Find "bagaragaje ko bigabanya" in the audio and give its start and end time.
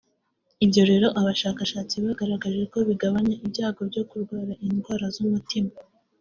2.05-3.35